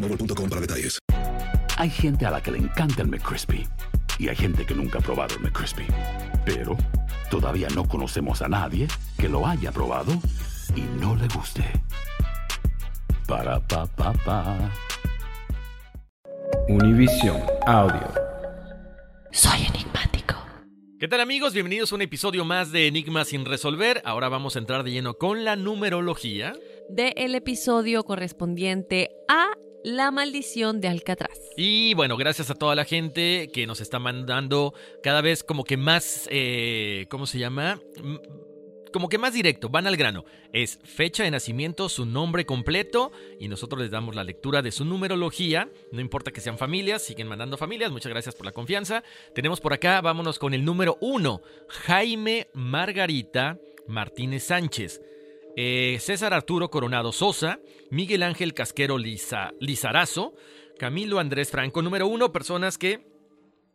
[0.00, 0.98] boostmobile.com para detalles.
[1.76, 3.66] Hay gente a la que le encanta el McCrispy
[4.18, 5.86] y hay gente que nunca ha probado el McCrispy.
[6.44, 6.76] Pero
[7.30, 10.12] todavía no conocemos a nadie que lo haya probado
[10.74, 11.64] y no le guste.
[13.26, 14.70] Para pa pa pa.
[16.68, 18.12] Univision Audio.
[19.30, 20.34] Soy enigmático.
[20.98, 21.52] ¿Qué tal amigos?
[21.52, 24.02] Bienvenidos a un episodio más de Enigmas sin resolver.
[24.04, 26.54] Ahora vamos a entrar de lleno con la numerología.
[26.88, 29.50] del episodio correspondiente a
[29.84, 31.38] La maldición de Alcatraz.
[31.56, 35.76] Y bueno, gracias a toda la gente que nos está mandando cada vez como que
[35.76, 37.80] más, eh, ¿cómo se llama?
[38.92, 40.24] Como que más directo, van al grano.
[40.52, 44.84] Es fecha de nacimiento, su nombre completo y nosotros les damos la lectura de su
[44.84, 45.70] numerología.
[45.92, 47.92] No importa que sean familias, siguen mandando familias.
[47.92, 49.04] Muchas gracias por la confianza.
[49.34, 55.00] Tenemos por acá, vámonos con el número uno, Jaime Margarita Martínez Sánchez.
[55.60, 57.58] Eh, César Arturo Coronado Sosa,
[57.90, 60.34] Miguel Ángel Casquero Liza- Lizarazo,
[60.78, 63.08] Camilo Andrés Franco, número uno, personas que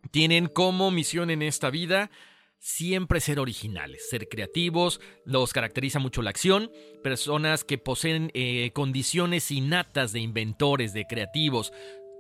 [0.09, 2.09] tienen como misión en esta vida
[2.57, 6.71] siempre ser originales, ser creativos, los caracteriza mucho la acción,
[7.03, 11.73] personas que poseen eh, condiciones innatas de inventores, de creativos,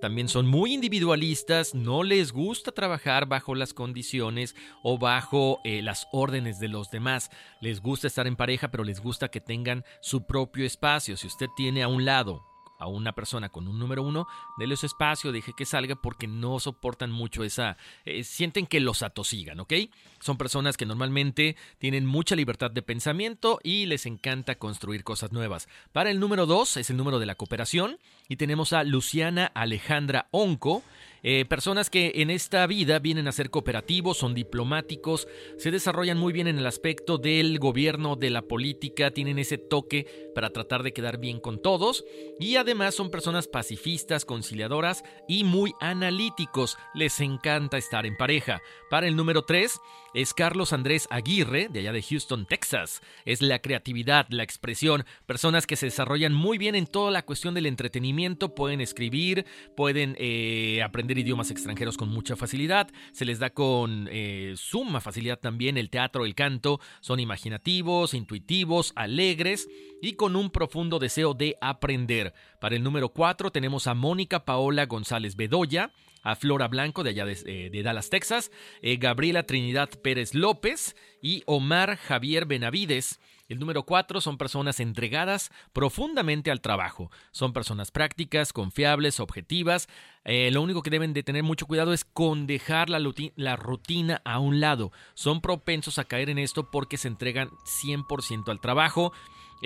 [0.03, 6.09] también son muy individualistas, no les gusta trabajar bajo las condiciones o bajo eh, las
[6.11, 7.31] órdenes de los demás.
[7.61, 11.15] Les gusta estar en pareja, pero les gusta que tengan su propio espacio.
[11.15, 12.52] Si usted tiene a un lado
[12.83, 14.27] a una persona con un número uno,
[14.57, 17.77] déle su espacio, deje que salga porque no soportan mucho esa...
[18.05, 19.73] eh, sienten que los atosigan, ¿ok?
[20.19, 25.67] Son personas que normalmente tienen mucha libertad de pensamiento y les encanta construir cosas nuevas.
[25.91, 27.97] Para el número dos es el número de la cooperación
[28.29, 30.83] y tenemos a Luciana Alejandra Onco.
[31.23, 36.33] Eh, personas que en esta vida vienen a ser cooperativos, son diplomáticos, se desarrollan muy
[36.33, 40.91] bien en el aspecto del gobierno, de la política, tienen ese toque para tratar de
[40.91, 42.03] quedar bien con todos
[42.39, 46.77] y además son personas pacifistas, conciliadoras y muy analíticos.
[46.93, 48.61] Les encanta estar en pareja.
[48.89, 49.79] Para el número 3
[50.13, 53.01] es Carlos Andrés Aguirre, de allá de Houston, Texas.
[53.25, 57.53] Es la creatividad, la expresión, personas que se desarrollan muy bien en toda la cuestión
[57.53, 63.49] del entretenimiento, pueden escribir, pueden eh, aprender idiomas extranjeros con mucha facilidad, se les da
[63.49, 69.67] con eh, suma facilidad también el teatro, el canto, son imaginativos, intuitivos, alegres
[70.01, 72.33] y con un profundo deseo de aprender.
[72.59, 75.91] Para el número 4 tenemos a Mónica Paola González Bedoya,
[76.23, 78.51] a Flora Blanco de allá de, eh, Dallas, Texas,
[78.81, 83.19] eh, Gabriela Trinidad Pérez López y Omar Javier Benavides.
[83.49, 87.11] El número 4 son personas entregadas profundamente al trabajo.
[87.31, 89.89] Son personas prácticas, confiables, objetivas.
[90.23, 92.99] Eh, lo único que deben de tener mucho cuidado es con dejar la,
[93.35, 94.91] la rutina a un lado.
[95.13, 99.11] Son propensos a caer en esto porque se entregan 100% al trabajo.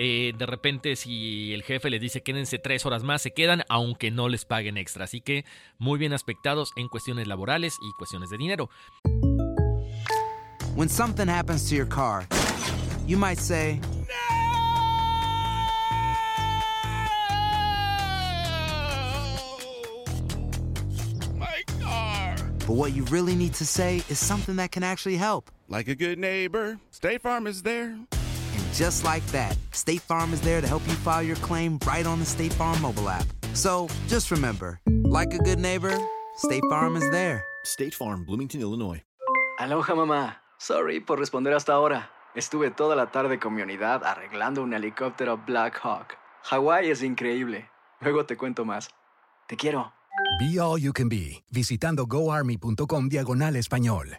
[0.00, 4.12] Eh, de repente, si el jefe les dice quédense tres horas más, se quedan, aunque
[4.12, 5.04] no les paguen extra.
[5.04, 5.44] Así que
[5.78, 8.70] muy bien aspectados en cuestiones laborales y cuestiones de dinero.
[10.76, 12.28] When something happens to your car,
[13.08, 13.80] you might say,
[21.34, 22.36] My car!
[22.68, 25.50] but what you really need to say is something that can actually help.
[25.68, 27.98] Like a good neighbor, State Farm is there.
[28.72, 32.18] Just like that, State Farm is there to help you file your claim right on
[32.20, 33.26] the State Farm mobile app.
[33.54, 35.96] So just remember, Like a good neighbor,
[36.36, 37.42] State Farm is there.
[37.64, 39.02] State Farm, Bloomington, Illinois.
[39.58, 40.36] Aloha mamá.
[40.58, 42.10] Sorry por responder hasta ahora.
[42.36, 46.16] Estuve toda la tarde con mi unidad arreglando un helicóptero Black Hawk.
[46.44, 47.68] Hawái es increíble.
[48.00, 48.90] Luego te cuento más.
[49.48, 49.92] Te quiero.
[50.38, 54.18] Be All You Can Be, visitando goarmy.com diagonal español.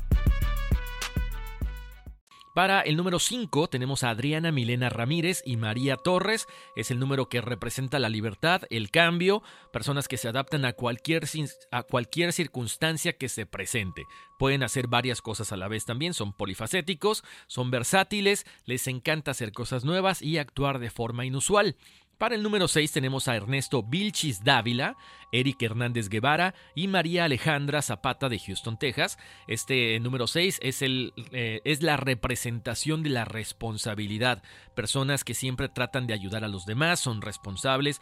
[2.53, 6.47] Para el número 5 tenemos a Adriana Milena Ramírez y María Torres.
[6.75, 11.23] Es el número que representa la libertad, el cambio, personas que se adaptan a cualquier,
[11.71, 14.03] a cualquier circunstancia que se presente.
[14.37, 19.53] Pueden hacer varias cosas a la vez también, son polifacéticos, son versátiles, les encanta hacer
[19.53, 21.77] cosas nuevas y actuar de forma inusual.
[22.21, 24.95] Para el número 6 tenemos a Ernesto Vilchis Dávila,
[25.31, 29.17] Eric Hernández Guevara y María Alejandra Zapata de Houston, Texas.
[29.47, 34.43] Este número 6 es, eh, es la representación de la responsabilidad.
[34.75, 37.99] Personas que siempre tratan de ayudar a los demás, son responsables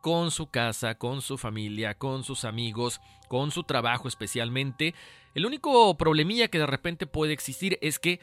[0.00, 4.96] con su casa, con su familia, con sus amigos, con su trabajo especialmente.
[5.32, 8.18] El único problemilla que de repente puede existir es que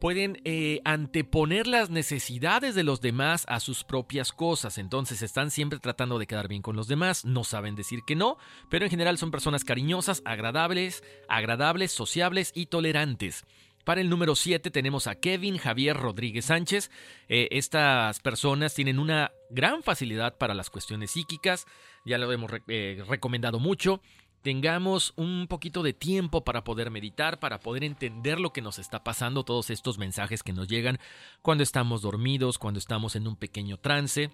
[0.00, 4.78] pueden eh, anteponer las necesidades de los demás a sus propias cosas.
[4.78, 8.38] Entonces están siempre tratando de quedar bien con los demás, no saben decir que no,
[8.70, 13.44] pero en general son personas cariñosas, agradables, agradables, sociables y tolerantes.
[13.84, 16.90] Para el número 7 tenemos a Kevin Javier Rodríguez Sánchez.
[17.28, 21.66] Eh, estas personas tienen una gran facilidad para las cuestiones psíquicas,
[22.04, 24.00] ya lo hemos eh, recomendado mucho
[24.42, 29.04] tengamos un poquito de tiempo para poder meditar, para poder entender lo que nos está
[29.04, 30.98] pasando, todos estos mensajes que nos llegan
[31.42, 34.30] cuando estamos dormidos, cuando estamos en un pequeño trance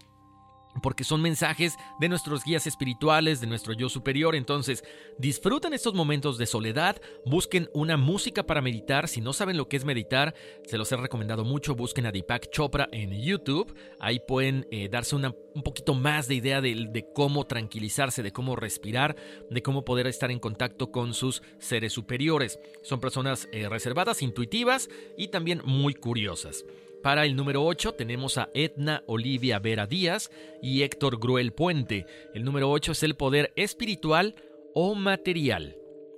[0.82, 4.34] porque son mensajes de nuestros guías espirituales, de nuestro yo superior.
[4.34, 4.84] Entonces,
[5.19, 9.08] disfruten estos momentos de soledad, busquen una música para meditar.
[9.08, 10.34] Si no saben lo que es meditar,
[10.64, 11.75] se los he recomendado mucho.
[11.75, 13.75] Busquen a Deepak Chopra en YouTube.
[14.00, 19.17] Ahí pueden eh, darse un poquito más de idea de, cómo tranquilizarse, de cómo respirar,
[19.50, 22.58] de cómo poder estar en contacto con sus seres superiores.
[22.82, 26.64] Son personas eh, reservadas, intuitivas y también muy curiosas.
[27.06, 30.28] Para el número 8 tenemos a Edna Olivia Vera Díaz
[30.60, 32.04] y Héctor Gruel Puente.
[32.34, 34.34] El número 8 es el poder espiritual
[34.74, 35.76] o material.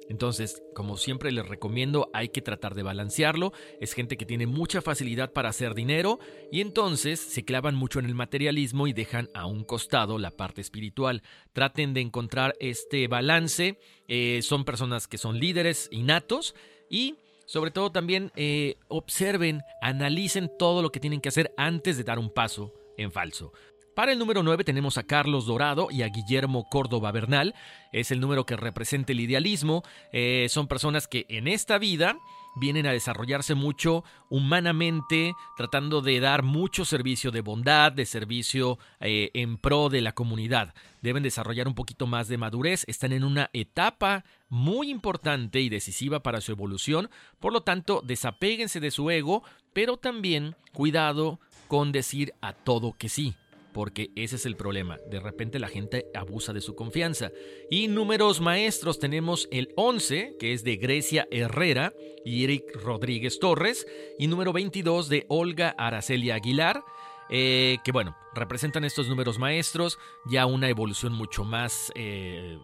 [0.08, 3.52] Entonces, como siempre les recomiendo, hay que tratar de balancearlo.
[3.82, 6.20] Es gente que tiene mucha facilidad para hacer dinero
[6.50, 10.62] y entonces se clavan mucho en el materialismo y dejan a un costado la parte
[10.62, 11.22] espiritual.
[11.52, 13.78] Traten de encontrar este balance.
[14.06, 16.54] Eh, son personas que son líderes innatos
[16.88, 17.16] y
[17.48, 22.18] sobre todo también eh, observen, analicen todo lo que tienen que hacer antes de dar
[22.18, 23.54] un paso en falso.
[23.96, 27.54] Para el número 9 tenemos a Carlos Dorado y a Guillermo Córdoba Bernal.
[27.90, 29.82] Es el número que representa el idealismo.
[30.12, 32.18] Eh, son personas que en esta vida
[32.58, 39.30] vienen a desarrollarse mucho humanamente, tratando de dar mucho servicio de bondad, de servicio eh,
[39.34, 40.74] en pro de la comunidad.
[41.02, 46.22] Deben desarrollar un poquito más de madurez, están en una etapa muy importante y decisiva
[46.22, 47.10] para su evolución,
[47.40, 53.08] por lo tanto, desapéguense de su ego, pero también cuidado con decir a todo que
[53.08, 53.36] sí
[53.72, 54.98] porque ese es el problema.
[55.10, 57.30] De repente la gente abusa de su confianza.
[57.70, 61.94] Y números maestros tenemos el 11, que es de Grecia Herrera
[62.24, 63.86] y Eric Rodríguez Torres,
[64.18, 66.82] y número 22 de Olga Araceli Aguilar.
[67.30, 69.98] Eh, que bueno, representan estos números maestros
[70.30, 71.92] ya una evolución mucho más...
[71.94, 72.58] Eh,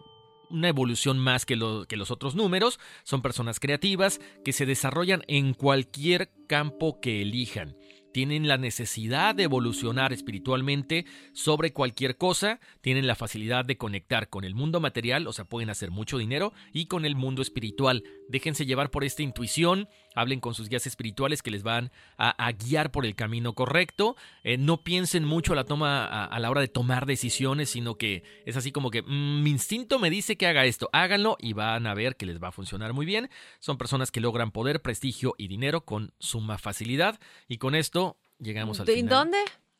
[0.51, 1.57] una evolución más que,
[1.89, 2.79] que, los otros números.
[3.03, 7.75] Son personas creativas que se desarrollan en cualquier campo que elijan
[8.15, 14.45] tienen la necesidad de evolucionar espiritualmente sobre cualquier cosa, tienen la facilidad de conectar con
[14.45, 18.05] el mundo material, o sea, pueden hacer mucho dinero, y con el mundo espiritual.
[18.29, 22.91] Déjense llevar por esta intuición, hablen con sus guías espirituales que les van a, guiar
[22.91, 24.15] por el camino correcto.
[24.43, 28.23] Eh, no piensen mucho a la, toma, a, la hora de tomar decisiones, sino que
[28.45, 31.85] es así como que mm, mi instinto me dice que haga esto, háganlo y van
[31.85, 33.29] a ver que les va a funcionar muy bien.
[33.59, 37.19] Son personas que logran poder, prestigio y dinero con suma facilidad.
[37.47, 39.09] Y con esto llegamos al ¿De final.
[39.09, 39.37] dónde?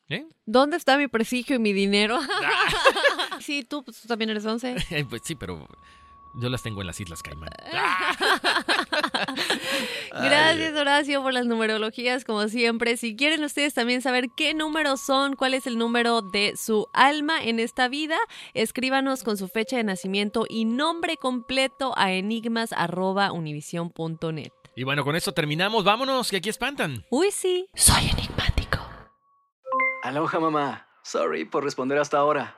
[0.09, 0.27] ¿Eh?
[0.45, 2.19] ¿Dónde está mi prestigio y mi dinero?
[3.39, 4.75] sí, tú, pues, tú también eres 11.
[5.09, 5.67] pues sí, pero
[6.37, 7.49] yo las tengo en las Islas Caimán.
[10.11, 12.97] Gracias, Horacio, por las numerologías, como siempre.
[12.97, 17.43] Si quieren ustedes también saber qué números son, cuál es el número de su alma
[17.43, 18.17] en esta vida,
[18.53, 24.51] escríbanos con su fecha de nacimiento y nombre completo a enigmas.univision.net.
[24.75, 25.85] Y bueno, con esto terminamos.
[25.85, 27.05] Vámonos, que aquí espantan.
[27.09, 27.67] Uy, sí.
[27.75, 28.79] Soy enigmático.
[30.03, 30.87] Aloha mamá.
[31.03, 32.57] Sorry por responder hasta ahora.